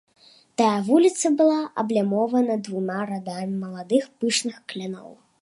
[0.59, 5.11] Тая вуліца была аблямована двума радамі маладых пышных кляноў.